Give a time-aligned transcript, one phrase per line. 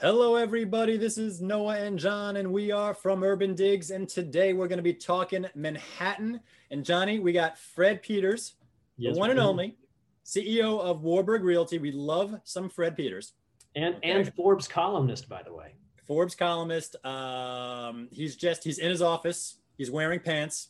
[0.00, 0.96] Hello, everybody.
[0.96, 3.90] This is Noah and John, and we are from Urban Digs.
[3.90, 6.38] And today we're going to be talking Manhattan.
[6.70, 8.54] And Johnny, we got Fred Peters,
[8.96, 9.76] Yes, the one and only
[10.24, 11.78] CEO of Warburg Realty.
[11.78, 13.32] We love some Fred Peters,
[13.74, 15.74] and and Forbes columnist, by the way.
[16.06, 16.94] Forbes columnist.
[17.04, 19.56] Um, he's just he's in his office.
[19.78, 20.68] He's wearing pants.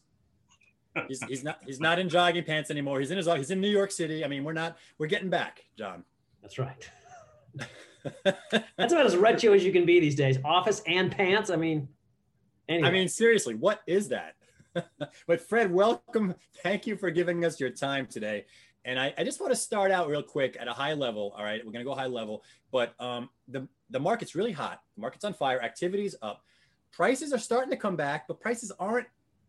[1.07, 2.99] He's, he's not he's not in jogging pants anymore.
[2.99, 3.41] He's in his office.
[3.41, 4.25] he's in New York City.
[4.25, 6.03] I mean, we're not we're getting back, John.
[6.41, 6.91] That's right.
[8.25, 10.39] That's about as retro as you can be these days.
[10.45, 11.51] Office and pants.
[11.51, 11.89] I mean,
[12.69, 12.89] anyway.
[12.89, 14.35] I mean, seriously, what is that?
[15.27, 16.35] but Fred, welcome.
[16.63, 18.47] Thank you for giving us your time today.
[18.85, 21.35] And I, I just want to start out real quick at a high level.
[21.37, 24.81] All right, we're going to go high level, but um, the the market's really hot.
[24.97, 25.61] The market's on fire.
[25.61, 26.43] Activity's up.
[26.93, 29.07] Prices are starting to come back, but prices aren't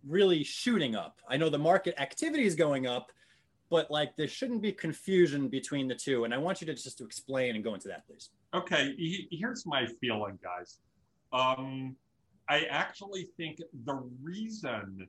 [0.07, 1.19] really shooting up.
[1.27, 3.11] I know the market activity is going up,
[3.69, 6.23] but like there shouldn't be confusion between the two.
[6.25, 8.29] And I want you to just to explain and go into that, please.
[8.53, 8.95] Okay,
[9.31, 10.79] here's my feeling, guys.
[11.31, 11.95] Um,
[12.49, 15.07] I actually think the reason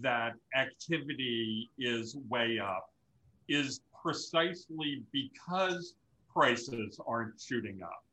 [0.00, 2.90] that activity is way up
[3.48, 5.94] is precisely because
[6.32, 8.04] prices aren't shooting up.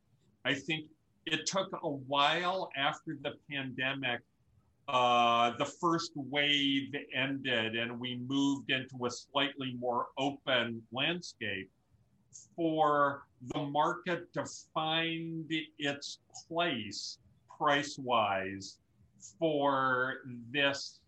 [0.44, 0.86] I think
[1.26, 4.22] it took a while after the pandemic,
[4.88, 11.70] uh, the first wave ended, and we moved into a slightly more open landscape
[12.56, 17.18] for the market to find its place
[17.58, 18.78] price wise
[19.40, 20.16] for
[20.52, 21.00] this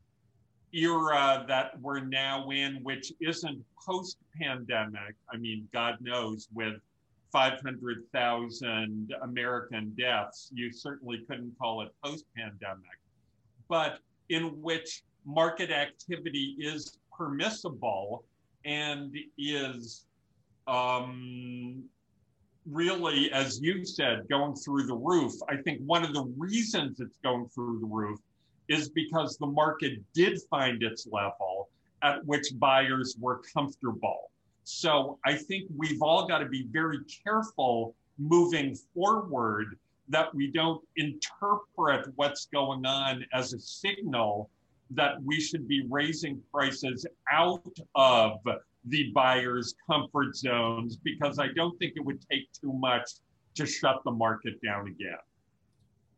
[0.73, 5.15] era that we're now in, which isn't post pandemic.
[5.31, 6.75] I mean, God knows, with
[7.31, 12.99] 500,000 American deaths, you certainly couldn't call it post pandemic,
[13.67, 18.23] but in which market activity is permissible
[18.65, 20.05] and is
[20.67, 21.83] um,
[22.69, 25.33] really, as you said, going through the roof.
[25.49, 28.19] I think one of the reasons it's going through the roof
[28.67, 31.69] is because the market did find its level
[32.03, 34.31] at which buyers were comfortable.
[34.63, 39.77] So I think we've all got to be very careful moving forward
[40.09, 44.49] that we don't interpret what's going on as a signal
[44.91, 48.39] that we should be raising prices out of
[48.85, 53.09] the buyer's comfort zones because I don't think it would take too much
[53.55, 55.17] to shut the market down again.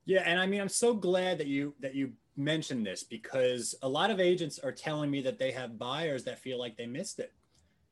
[0.06, 3.90] Yeah, and I mean, I'm so glad that you that you mentioned this because a
[3.90, 7.20] lot of agents are telling me that they have buyers that feel like they missed
[7.20, 7.34] it,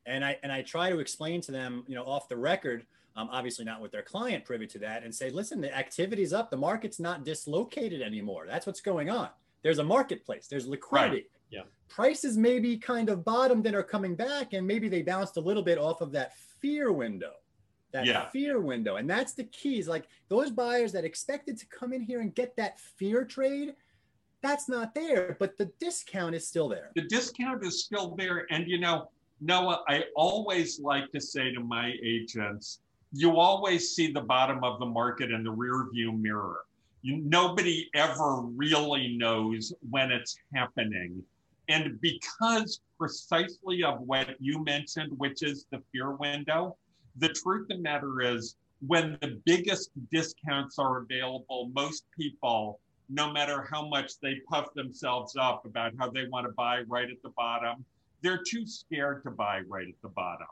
[0.06, 2.86] and I and I try to explain to them, you know, off the record,
[3.18, 6.52] um, obviously not with their client privy to that, and say, listen, the activity's up,
[6.52, 8.46] the market's not dislocated anymore.
[8.48, 9.30] That's what's going on.
[9.64, 10.48] There's a marketplace.
[10.48, 11.16] There's liquidity.
[11.16, 11.26] Right.
[11.50, 11.62] Yeah.
[11.90, 15.64] Prices maybe kind of bottomed and are coming back, and maybe they bounced a little
[15.64, 17.34] bit off of that fear window
[17.92, 18.30] that Yeah.
[18.30, 18.98] fear window.
[18.98, 19.88] And that's the keys.
[19.88, 23.76] Like those buyers that expected to come in here and get that fear trade,
[24.42, 26.92] that's not there, but the discount is still there.
[26.96, 28.46] the discount is still there.
[28.52, 34.12] And you know, Noah, I always like to say to my agents, you always see
[34.12, 36.66] the bottom of the market in the rear view mirror.
[37.02, 41.24] You, nobody ever really knows when it's happening.
[41.70, 46.78] And because precisely of what you mentioned, which is the fear window,
[47.18, 52.80] the truth of the matter is when the biggest discounts are available, most people
[53.10, 57.10] no matter how much they puff themselves up about how they want to buy right
[57.10, 57.86] at the bottom,
[58.22, 60.48] they're too scared to buy right at the bottom.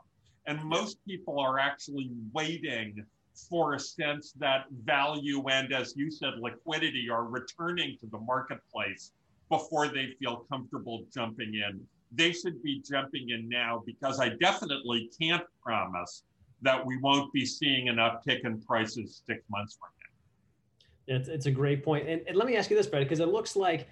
[0.46, 3.04] And most people are actually waiting
[3.50, 9.12] for a sense that value and, as you said, liquidity are returning to the marketplace
[9.50, 11.80] before they feel comfortable jumping in.
[12.12, 16.22] They should be jumping in now because I definitely can't promise
[16.62, 21.16] that we won't be seeing an uptick in prices six months from now.
[21.16, 22.08] It's, it's a great point.
[22.08, 23.88] And, and let me ask you this, Brad, because it looks like,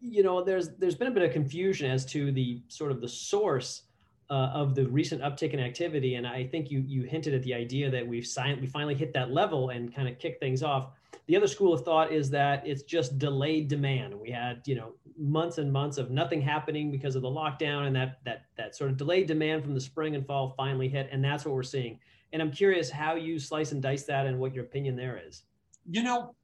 [0.00, 3.08] you know, there's there's been a bit of confusion as to the sort of the
[3.08, 3.82] source
[4.32, 6.14] uh, of the recent uptick in activity.
[6.14, 9.12] And I think you you hinted at the idea that we've signed, we finally hit
[9.12, 10.92] that level and kind of kicked things off.
[11.26, 14.18] The other school of thought is that it's just delayed demand.
[14.18, 17.94] We had, you know, months and months of nothing happening because of the lockdown, and
[17.94, 21.22] that that that sort of delayed demand from the spring and fall finally hit, and
[21.22, 21.98] that's what we're seeing.
[22.32, 25.42] And I'm curious how you slice and dice that, and what your opinion there is.
[25.90, 26.34] you know,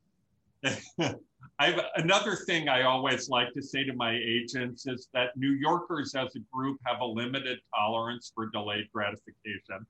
[1.59, 6.15] I've another thing I always like to say to my agents is that New Yorkers
[6.15, 9.85] as a group have a limited tolerance for delayed gratification.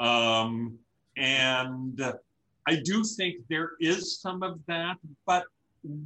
[0.00, 0.78] Um,
[1.16, 2.00] and
[2.66, 4.96] I do think there is some of that,
[5.26, 5.44] but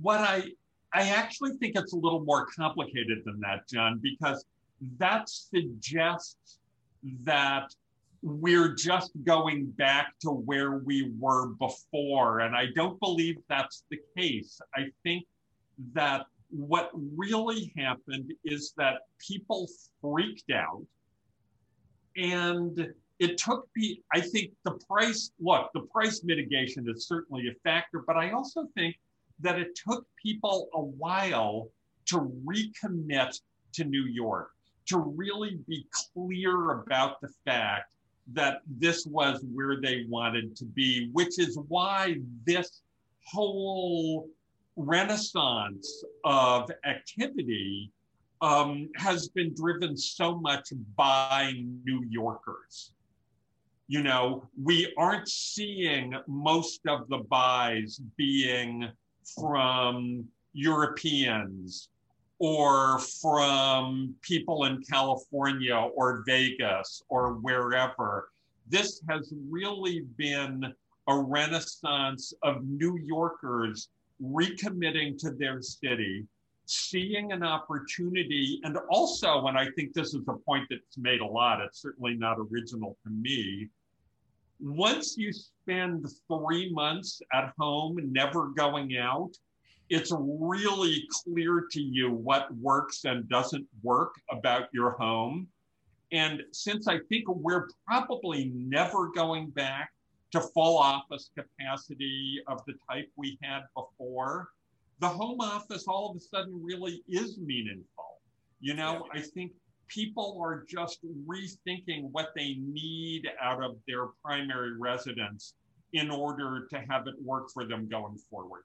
[0.01, 0.45] what I
[0.93, 4.45] I actually think it's a little more complicated than that, John, because
[4.99, 6.59] that suggests
[7.23, 7.75] that
[8.23, 12.41] we're just going back to where we were before.
[12.41, 14.61] And I don't believe that's the case.
[14.75, 15.27] I think
[15.95, 19.69] that what really happened is that people
[20.01, 20.85] freaked out
[22.17, 27.55] and it took me i think the price look the price mitigation is certainly a
[27.63, 28.97] factor but i also think
[29.41, 31.69] that it took people a while
[32.07, 33.39] to recommit
[33.73, 34.51] to new york
[34.87, 37.91] to really be clear about the fact
[38.33, 42.83] that this was where they wanted to be which is why this
[43.25, 44.29] whole
[44.77, 47.91] renaissance of activity
[48.43, 52.93] um, has been driven so much by New Yorkers.
[53.89, 58.89] You know, we aren't seeing most of the buys being
[59.35, 61.89] from Europeans
[62.39, 68.31] or from people in California or Vegas or wherever.
[68.69, 70.75] This has really been
[71.09, 73.89] a renaissance of New Yorkers
[74.23, 76.27] recommitting to their city,
[76.67, 81.27] seeing an opportunity, and also, and I think this is a point that's made a
[81.27, 83.69] lot, it's certainly not original to me.
[84.59, 89.31] Once you spend three months at home, never going out,
[89.89, 95.47] it's really clear to you what works and doesn't work about your home.
[96.13, 99.91] And since I think we're probably never going back
[100.33, 104.49] to full office capacity of the type we had before,
[104.99, 108.21] the home office all of a sudden really is meaningful.
[108.61, 109.53] You know, I think
[109.89, 110.99] people are just
[111.29, 115.55] rethinking what they need out of their primary residence
[115.93, 118.63] in order to have it work for them going forward.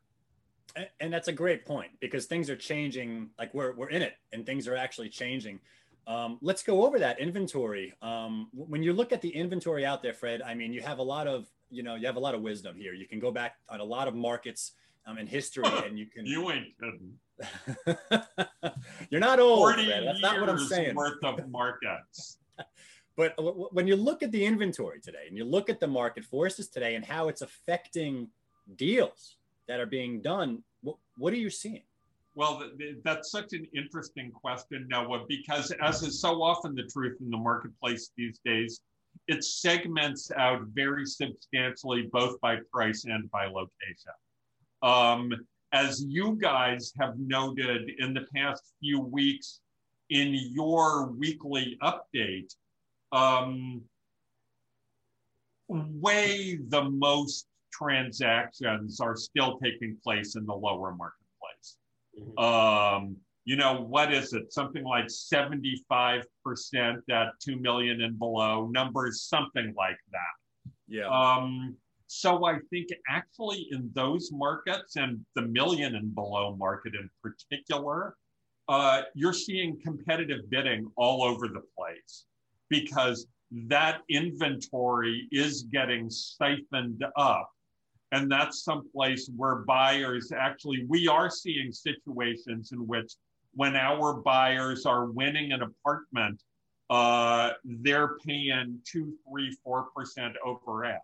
[1.00, 3.30] And that's a great point because things are changing.
[3.38, 5.60] Like we're, we're in it and things are actually changing.
[6.08, 7.94] Um, let's go over that inventory.
[8.02, 11.04] Um, when you look at the inventory out there, Fred, I mean, you have a
[11.04, 12.94] lot of, you know, you have a lot of wisdom here.
[12.94, 14.74] You can go back on a lot of markets
[15.06, 16.26] um, in history, and you can.
[16.26, 16.74] you ain't
[19.10, 19.74] you're not old.
[19.74, 20.04] Fred.
[20.06, 20.96] That's not what I'm saying.
[20.96, 22.38] worth of markets.
[23.18, 23.34] But
[23.74, 26.96] when you look at the inventory today, and you look at the market forces today,
[26.96, 28.30] and how it's affecting
[28.76, 29.38] deals
[29.72, 31.84] that are being done, what, what are you seeing?
[32.36, 36.84] Well, th- th- that's such an interesting question, Noah, because as is so often the
[36.84, 38.82] truth in the marketplace these days,
[39.30, 44.12] it segments out very substantially both by price and by location.
[44.84, 45.32] Um,
[45.72, 49.62] as you guys have noted in the past few weeks
[50.10, 52.54] in your weekly update,
[53.14, 53.82] um,
[55.70, 61.78] way the most transactions are still taking place in the lower marketplace.
[62.38, 64.54] Um, you know, what is it?
[64.54, 66.24] Something like 75%
[67.10, 70.72] at 2 million and below, numbers, something like that.
[70.88, 71.08] Yeah.
[71.08, 71.76] Um,
[72.08, 78.16] so I think actually in those markets and the million and below market in particular,
[78.68, 82.26] uh, you're seeing competitive bidding all over the place
[82.70, 83.28] because
[83.68, 87.50] that inventory is getting siphoned up.
[88.12, 93.14] And that's someplace where buyers actually, we are seeing situations in which
[93.54, 96.42] when our buyers are winning an apartment,
[96.90, 101.02] uh, they're paying two, three, four percent over ask.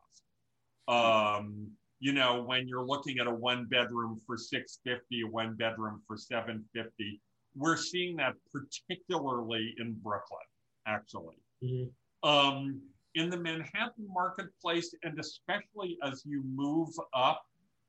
[0.90, 1.70] Um,
[2.00, 6.18] you know, when you're looking at a one bedroom for 650, a one bedroom for
[6.18, 7.22] 750,
[7.56, 10.40] we're seeing that particularly in Brooklyn,
[10.86, 11.38] actually.
[11.64, 11.92] Mhm.
[12.24, 12.82] Um,
[13.18, 17.44] in the Manhattan marketplace, and especially as you move up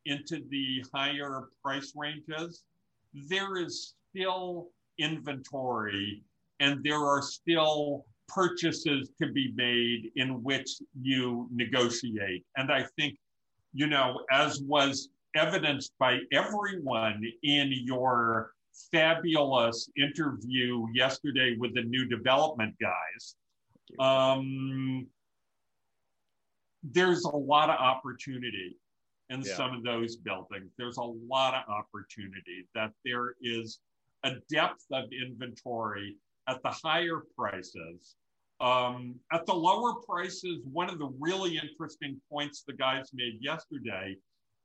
[0.06, 2.64] into the higher price ranges,
[3.12, 4.68] there is still
[4.98, 6.22] inventory
[6.60, 12.44] and there are still purchases to be made in which you negotiate.
[12.56, 13.18] And I think,
[13.74, 18.52] you know, as was evidenced by everyone in your
[18.90, 23.36] fabulous interview yesterday with the new development guys,
[23.98, 25.06] um,
[26.82, 28.76] there's a lot of opportunity
[29.30, 29.54] in Yeah.
[29.56, 30.72] some of those buildings.
[30.76, 33.80] There's a lot of opportunity that there is
[34.24, 36.16] a depth of inventory
[36.46, 38.16] at the higher prices.
[38.60, 44.16] Um, at the lower prices, one of the really interesting points the guys made yesterday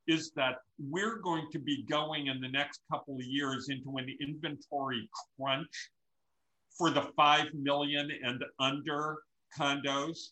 [0.08, 4.08] is that we're going to be going in the next couple of years into an
[4.20, 5.91] inventory crunch
[6.77, 9.20] for the 5 million and under
[9.58, 10.32] condos.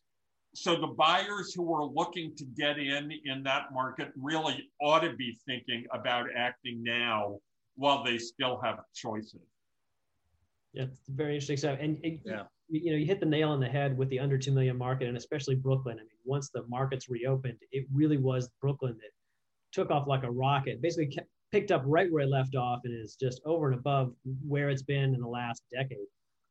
[0.53, 5.13] So the buyers who are looking to get in in that market really ought to
[5.15, 7.37] be thinking about acting now
[7.75, 9.39] while they still have choices.
[10.73, 11.77] Yeah, it's very interesting stuff.
[11.79, 12.47] And it- Yeah.
[12.67, 15.07] you know, you hit the nail on the head with the under 2 million market
[15.07, 15.97] and especially Brooklyn.
[15.99, 19.11] I mean, once the markets reopened, it really was Brooklyn that
[19.71, 22.93] took off like a rocket, basically kept, picked up right where it left off and
[22.93, 24.15] is just over and above
[24.45, 26.07] where it's been in the last decade.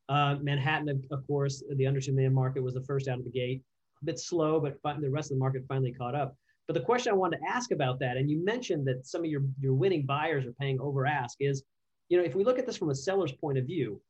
[0.09, 3.31] Uh, Manhattan, of course, the under 2 million market was the first out of the
[3.31, 3.63] gate.
[4.01, 6.35] A bit slow, but the rest of the market finally caught up.
[6.67, 9.29] But the question I wanted to ask about that, and you mentioned that some of
[9.29, 11.63] your, your winning buyers are paying over ask, is,
[12.09, 14.01] you know, if we look at this from a seller's point of view,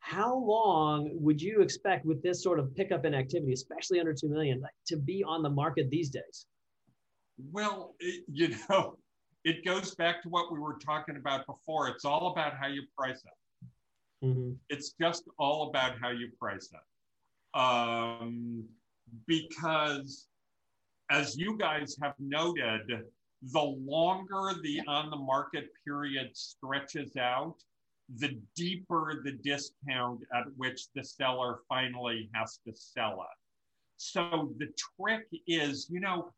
[0.00, 4.28] how long would you expect with this sort of pickup in activity, especially under 2
[4.28, 6.46] million, to be on the market these days?
[7.52, 8.98] Well, it, you know,
[9.44, 11.88] it goes back to what we were talking about before.
[11.88, 14.26] It's all about how you price it.
[14.26, 14.52] Mm-hmm.
[14.68, 17.58] It's just all about how you price it.
[17.58, 18.64] Um,
[19.26, 20.26] because,
[21.10, 23.04] as you guys have noted,
[23.52, 27.56] the longer the on the market period stretches out,
[28.18, 33.38] the deeper the discount at which the seller finally has to sell it.
[33.96, 36.32] So the trick is, you know,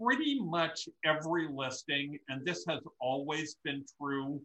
[0.00, 4.40] pretty much every listing, and this has always been true,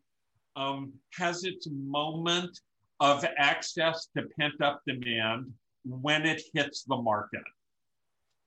[0.55, 2.59] um, has its moment
[2.99, 5.51] of access to pent up demand
[5.83, 7.43] when it hits the market.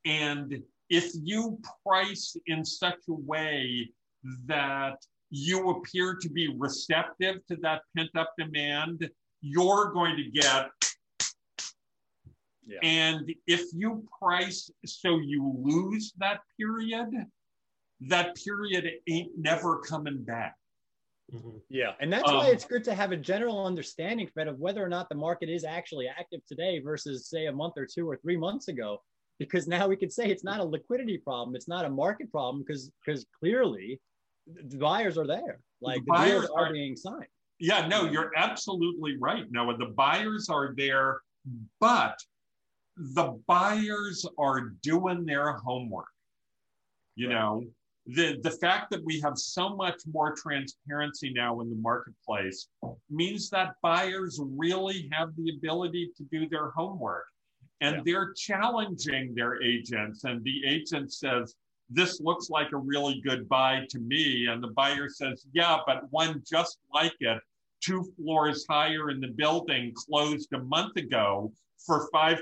[0.04, 3.90] And if you price in such a way
[4.46, 4.96] that
[5.30, 9.08] you appear to be receptive to that pent up demand,
[9.40, 10.70] you're going to get.
[12.66, 12.78] Yeah.
[12.82, 17.08] And if you price so you lose that period,
[18.08, 20.54] that period ain't never coming back.
[21.34, 21.58] Mm-hmm.
[21.68, 24.82] Yeah, and that's um, why it's good to have a general understanding, Fred, of whether
[24.82, 28.16] or not the market is actually active today versus, say, a month or two or
[28.16, 29.02] three months ago.
[29.38, 32.64] Because now we could say it's not a liquidity problem, it's not a market problem,
[32.66, 34.00] because because clearly
[34.46, 35.60] the buyers are there.
[35.80, 37.26] Like the, the deals are, are being signed.
[37.60, 39.76] Yeah, no, you're absolutely right, Noah.
[39.76, 41.20] The buyers are there,
[41.80, 42.16] but
[42.96, 46.06] the buyers are doing their homework.
[47.16, 47.64] You know,
[48.06, 52.68] the, the fact that we have so much more transparency now in the marketplace
[53.10, 57.26] means that buyers really have the ability to do their homework
[57.80, 58.02] and yeah.
[58.04, 61.54] they're challenging their agents and the agent says
[61.90, 64.46] this looks like a really good buy to me.
[64.46, 67.40] And the buyer says, yeah, but one just like it,
[67.80, 71.52] two floors higher in the building, closed a month ago
[71.86, 72.40] for 5%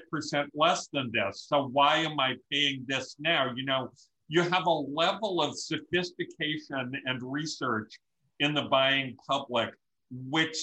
[0.54, 1.46] less than this.
[1.48, 3.52] So why am I paying this now?
[3.54, 3.90] You know,
[4.28, 7.92] you have a level of sophistication and research
[8.40, 9.70] in the buying public,
[10.10, 10.56] which,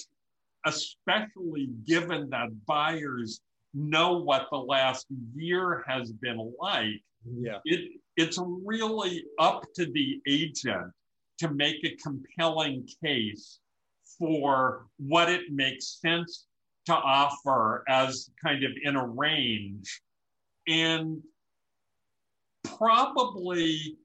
[0.65, 3.39] especially given that buyers
[3.73, 7.59] know what the last year has been like, yeah.
[7.65, 10.91] it it's really up to the agent
[11.39, 13.59] to make a compelling case
[14.19, 16.45] for what it makes sense
[16.85, 20.01] to offer as kind of in a range.
[20.67, 21.21] And
[22.77, 23.97] probably,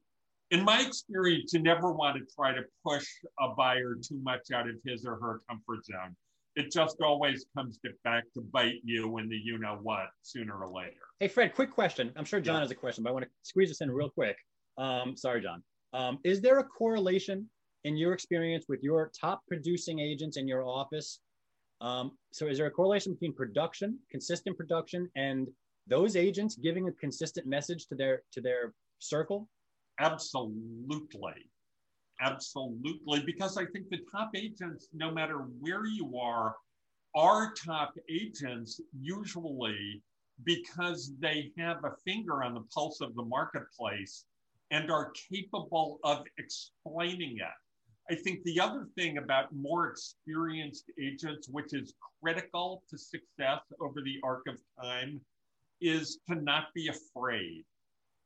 [0.51, 3.05] in my experience, you never want to try to push
[3.39, 6.15] a buyer too much out of his or her comfort zone.
[6.55, 10.69] It just always comes back to bite you in the you know what sooner or
[10.69, 10.97] later.
[11.19, 12.11] Hey, Fred, quick question.
[12.15, 12.61] I'm sure John yeah.
[12.61, 14.35] has a question, but I want to squeeze this in real quick.
[14.77, 15.63] Um, sorry, John.
[15.93, 17.49] Um, is there a correlation
[17.83, 21.19] in your experience with your top producing agents in your office?
[21.81, 25.47] Um, so, is there a correlation between production, consistent production, and
[25.87, 29.47] those agents giving a consistent message to their to their circle?
[29.99, 31.49] Absolutely,
[32.21, 33.21] absolutely.
[33.25, 36.55] Because I think the top agents, no matter where you are,
[37.15, 40.01] are top agents usually
[40.43, 44.25] because they have a finger on the pulse of the marketplace
[44.71, 48.11] and are capable of explaining it.
[48.11, 54.01] I think the other thing about more experienced agents, which is critical to success over
[54.01, 55.21] the arc of time,
[55.81, 57.65] is to not be afraid.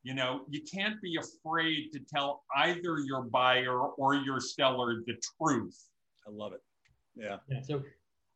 [0.04, 5.16] You know, you can't be afraid to tell either your buyer or your seller the
[5.40, 5.78] truth.
[6.28, 6.62] I love it.
[7.16, 7.38] Yeah.
[7.50, 7.82] yeah so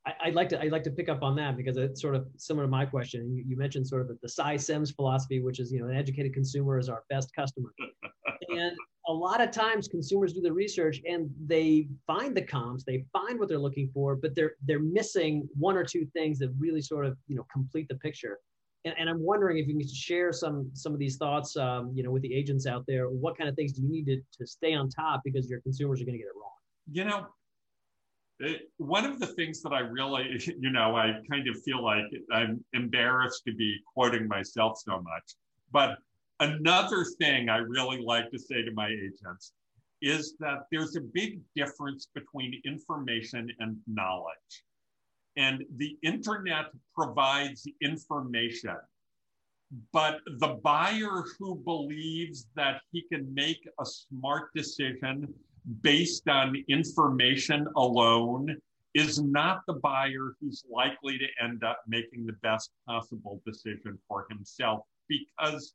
[0.05, 2.27] I, would like to I'd like to pick up on that because it's sort of
[2.37, 3.35] similar to my question.
[3.35, 5.95] You, you mentioned sort of the, the Sy Syms philosophy, which is you know an
[5.95, 7.73] educated consumer is our best customer.
[8.49, 8.71] and
[9.07, 13.39] a lot of times consumers do the research and they find the comps, they find
[13.39, 17.05] what they're looking for, but they're they're missing one or two things that really sort
[17.05, 18.39] of you know complete the picture.
[18.85, 22.03] And, and I'm wondering if you can share some some of these thoughts, um, you
[22.03, 23.09] know, with the agents out there.
[23.09, 26.01] What kind of things do you need to, to stay on top because your consumers
[26.01, 26.51] are going to get it wrong?
[26.91, 27.27] You know,
[28.39, 32.03] it, one of the things that I really, you know, I kind of feel like
[32.31, 35.35] I'm embarrassed to be quoting myself so much.
[35.71, 35.97] But
[36.39, 39.53] another thing I really like to say to my agents
[40.01, 44.63] is that there's a big difference between information and knowledge.
[45.37, 46.65] And the internet
[46.95, 48.75] provides information.
[49.93, 55.33] But the buyer who believes that he can make a smart decision
[55.81, 58.57] based on information alone
[58.93, 64.25] is not the buyer who's likely to end up making the best possible decision for
[64.29, 65.73] himself because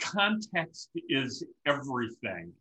[0.00, 2.52] context is everything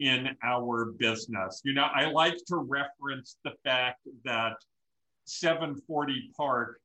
[0.00, 1.60] in our business.
[1.64, 4.56] You know, I like to reference the fact that
[5.24, 6.80] 740 Park,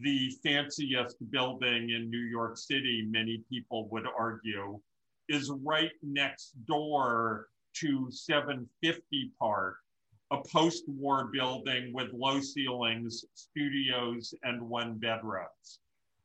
[0.00, 4.80] the fanciest building in New York City, many people would argue,
[5.28, 9.76] is right next door to 750 Park,
[10.30, 15.80] a post war building with low ceilings, studios, and one bedrooms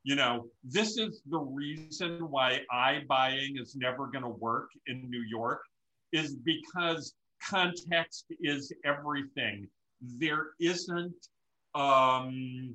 [0.05, 5.23] you know, this is the reason why iBuying is never going to work in New
[5.23, 5.61] York,
[6.11, 9.67] is because context is everything.
[10.19, 11.15] There isn't
[11.75, 12.73] um,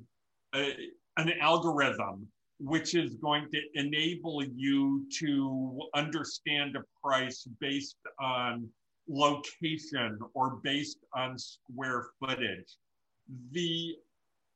[0.55, 0.75] a,
[1.17, 2.27] an algorithm
[2.59, 8.69] which is going to enable you to understand a price based on
[9.09, 12.77] location or based on square footage.
[13.51, 13.95] The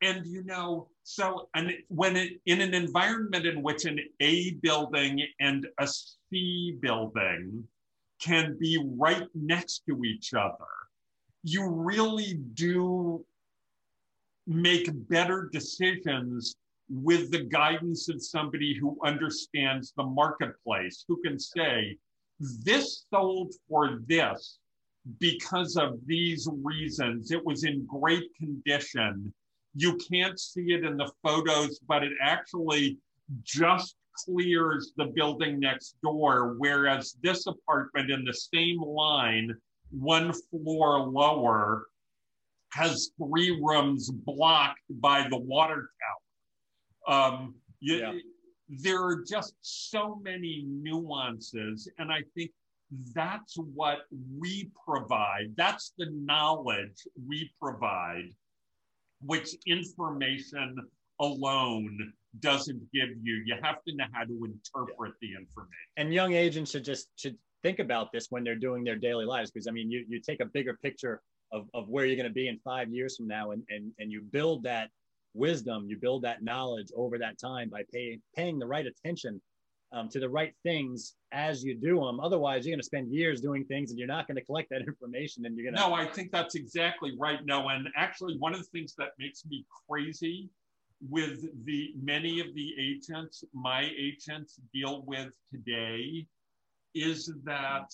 [0.01, 5.25] and you know, so and when it, in an environment in which an A building
[5.39, 7.63] and a C building
[8.21, 10.67] can be right next to each other,
[11.43, 13.25] you really do
[14.47, 16.55] make better decisions
[16.89, 21.97] with the guidance of somebody who understands the marketplace, who can say,
[22.39, 24.59] this sold for this
[25.19, 27.31] because of these reasons.
[27.31, 29.33] It was in great condition
[29.75, 32.97] you can't see it in the photos, but it actually
[33.43, 36.55] just clears the building next door.
[36.57, 39.53] Whereas this apartment in the same line,
[39.91, 41.87] one floor lower,
[42.75, 45.89] has three rooms blocked by the water
[47.07, 47.31] tower.
[47.33, 48.13] Um, you, yeah.
[48.67, 51.89] There are just so many nuances.
[51.99, 52.51] And I think
[53.13, 53.99] that's what
[54.37, 55.53] we provide.
[55.55, 58.29] That's the knowledge we provide
[59.21, 60.75] which information
[61.21, 63.41] alone doesn't give you.
[63.45, 65.29] You have to know how to interpret yeah.
[65.29, 65.71] the information.
[65.95, 69.49] And young agents should just should think about this when they're doing their daily lives
[69.49, 71.21] because I mean you you take a bigger picture
[71.55, 74.11] of, of where you're going to be in five years from now and, and and
[74.11, 74.89] you build that
[75.33, 79.41] wisdom, you build that knowledge over that time by paying paying the right attention
[79.91, 82.19] um, to the right things as you do them.
[82.19, 84.81] Otherwise, you're going to spend years doing things and you're not going to collect that
[84.87, 85.45] information.
[85.45, 85.89] And you're going to.
[85.89, 87.39] No, I think that's exactly right.
[87.45, 90.49] No, and actually, one of the things that makes me crazy
[91.09, 96.25] with the many of the agents my agents deal with today
[96.95, 97.93] is that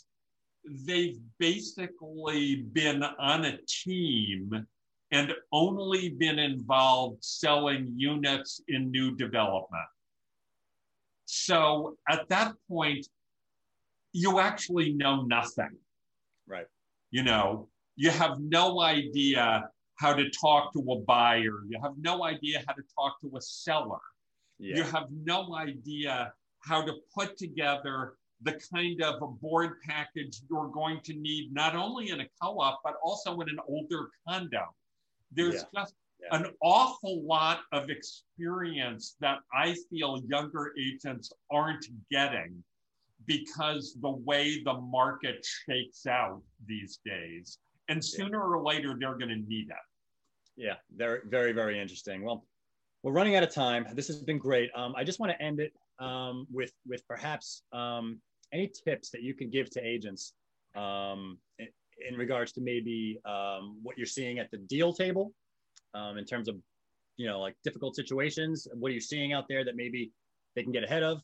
[0.66, 4.68] they've basically been on a team
[5.12, 9.84] and only been involved selling units in new development.
[11.26, 13.08] So at that point,
[14.14, 15.78] you actually know nothing.
[16.48, 16.66] Right.
[17.12, 21.64] You know, you have no idea how to talk to a buyer.
[21.68, 24.00] You have no idea how to talk to a seller.
[24.60, 24.78] Yeah.
[24.78, 30.70] You have no idea how to put together the kind of a board package you're
[30.70, 34.66] going to need, not only in a co op, but also in an older condo.
[35.32, 35.82] There's yeah.
[35.82, 36.38] just yeah.
[36.38, 42.64] an awful lot of experience that I feel younger agents aren't getting
[43.28, 47.60] because the way the market shakes out these days.
[47.90, 48.58] And sooner yeah.
[48.58, 49.76] or later, they're going to need it.
[50.58, 52.24] Yeah, very, very, very interesting.
[52.24, 52.46] Well,
[53.04, 53.88] we're running out of time.
[53.94, 54.70] This has been great.
[54.76, 58.20] Um, I just want to end it um, with with perhaps um,
[58.54, 60.34] any tips that you can give to agents
[60.76, 61.68] um, in,
[62.10, 65.34] in, regards to maybe um, what you're seeing at the deal table
[65.94, 66.56] um, in terms of
[67.18, 70.12] you know like difficult situations what are you seeing out there that maybe
[70.56, 71.22] they can get ahead of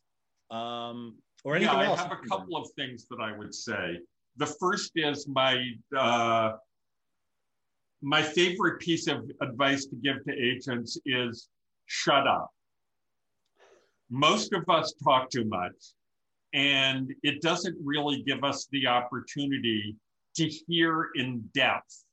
[0.51, 1.99] um, or anything yeah, else?
[1.99, 3.99] i have a couple of things that i would say.
[4.37, 5.65] The first is my
[5.97, 6.53] uh,
[8.01, 11.49] my favorite piece of advice to give to agents is
[11.87, 12.51] shut up.
[14.09, 15.73] Most of us talk too much
[16.57, 19.95] and it doesn't really give us the opportunity
[20.35, 22.03] to hear in depth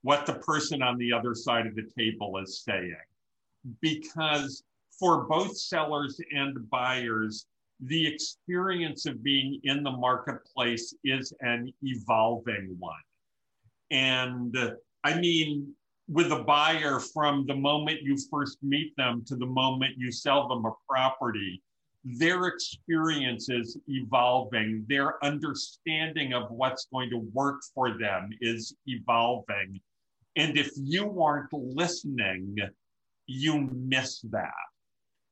[0.00, 2.96] what the person on the other side of the table is saying.
[3.82, 4.62] Because
[4.98, 7.44] for both sellers and buyers,
[7.80, 12.94] the experience of being in the marketplace is an evolving one.
[13.90, 14.56] And
[15.04, 15.74] I mean,
[16.08, 20.48] with a buyer, from the moment you first meet them to the moment you sell
[20.48, 21.62] them a property,
[22.04, 24.86] their experiences evolving.
[24.88, 29.80] Their understanding of what's going to work for them is evolving
[30.36, 32.56] And if you aren't listening,
[33.26, 34.50] you miss that.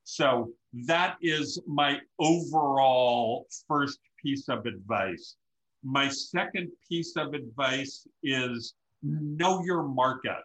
[0.04, 0.50] So
[0.86, 5.36] that is my overall first piece of advice.
[5.84, 10.42] My second piece of advice is know your market.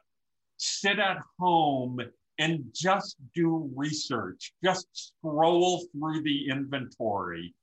[0.58, 2.00] Sit at home
[2.39, 4.54] and just do research.
[4.63, 7.54] Just scroll through the inventory.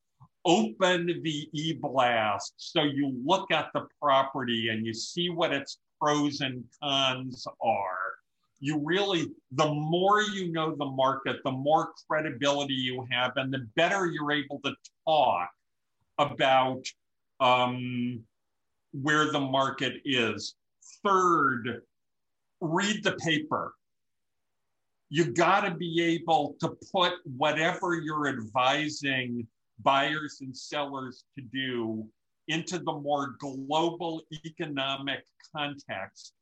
[0.45, 6.41] Open the e-blast so you look at the property and you see what its pros
[6.41, 7.99] and cons are.
[8.61, 13.67] You really, the more you know the market, the more credibility you have, and the
[13.75, 14.75] better you're able to
[15.07, 15.51] talk
[16.19, 16.85] about
[17.41, 18.21] um,
[18.93, 20.55] where the market is.
[21.05, 21.83] Third,
[22.61, 23.75] read the paper.
[25.13, 29.45] You got to be able to put whatever you're advising
[29.83, 32.07] buyers and sellers to do
[32.47, 36.35] into the more global economic context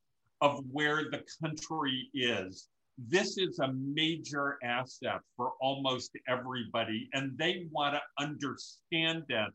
[0.42, 2.68] of where the country is.
[2.98, 9.52] This is a major asset for almost everybody, and they want to understand it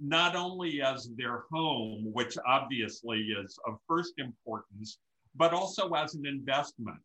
[0.00, 4.98] not only as their home, which obviously is of first importance,
[5.36, 6.98] but also as an investment.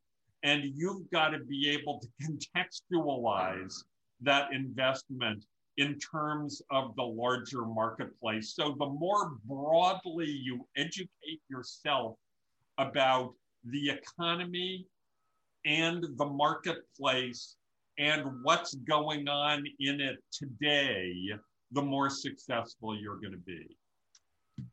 [0.43, 2.08] And you've got to be able to
[2.56, 3.73] contextualize
[4.21, 5.45] that investment
[5.77, 8.54] in terms of the larger marketplace.
[8.56, 12.17] So the more broadly you educate yourself
[12.77, 13.34] about
[13.65, 14.86] the economy
[15.65, 17.56] and the marketplace
[17.97, 21.30] and what's going on in it today,
[21.71, 23.77] the more successful you're going to be.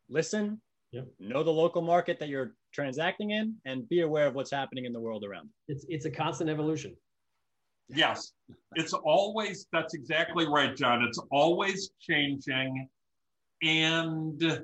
[0.09, 0.61] Listen,
[0.93, 1.07] yep.
[1.19, 4.93] know the local market that you're transacting in, and be aware of what's happening in
[4.93, 5.49] the world around.
[5.69, 6.97] It's it's a constant evolution.
[7.89, 8.33] Yes,
[8.75, 11.03] it's always that's exactly right, John.
[11.03, 12.89] It's always changing,
[13.63, 14.63] and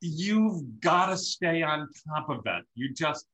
[0.00, 2.64] you've got to stay on top of it.
[2.74, 3.26] You just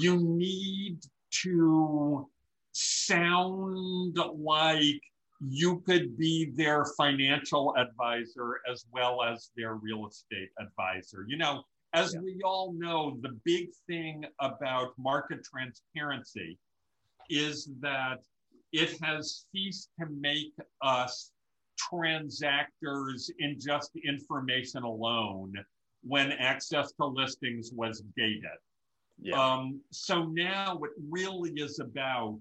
[0.00, 0.98] you need
[1.42, 2.28] to
[2.72, 5.00] sound like
[5.40, 11.24] you could be their financial advisor as well as their real estate advisor.
[11.28, 11.62] You know,
[11.98, 12.20] as yeah.
[12.20, 16.58] we all know, the big thing about market transparency
[17.30, 18.18] is that
[18.72, 21.32] it has ceased to make us
[21.92, 25.52] transactors in just information alone
[26.02, 28.44] when access to listings was gated.
[29.20, 29.40] Yeah.
[29.40, 32.38] Um, so now it really is about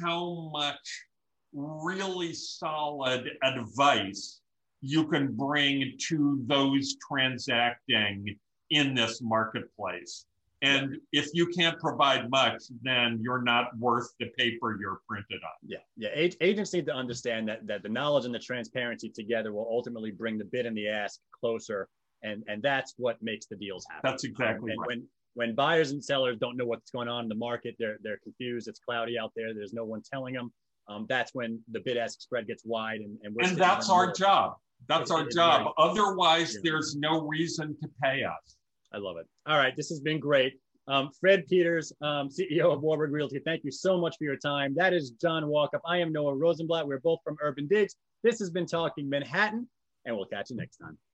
[0.00, 1.04] how much
[1.52, 4.40] really solid advice
[4.80, 8.36] you can bring to those transacting
[8.70, 10.26] in this marketplace.
[10.60, 11.20] And yeah.
[11.20, 15.52] if you can't provide much, then you're not worth the paper you're printed on.
[15.64, 16.08] Yeah, yeah.
[16.40, 20.36] agents need to understand that that the knowledge and the transparency together will ultimately bring
[20.36, 21.88] the bid and the ask closer,
[22.24, 24.10] and and that's what makes the deals happen.
[24.10, 24.88] That's exactly um, right.
[24.88, 28.18] When when buyers and sellers don't know what's going on in the market, they're they're
[28.24, 28.66] confused.
[28.66, 29.54] It's cloudy out there.
[29.54, 30.50] There's no one telling them
[30.88, 34.14] um, that's when the bid ask spread gets wide and and, and that's our more.
[34.14, 36.60] job that's our job very, otherwise yeah.
[36.64, 38.56] there's no reason to pay us
[38.92, 39.26] i love it.
[39.46, 40.54] All right this has been great.
[40.86, 44.74] Um, fred peters um, ceo of warburg realty thank you so much for your time.
[44.74, 45.80] That is john walkup.
[45.86, 46.86] I am noah rosenblatt.
[46.86, 47.94] We're both from urban digs.
[48.22, 49.68] This has been talking manhattan
[50.04, 50.98] and we'll catch you next time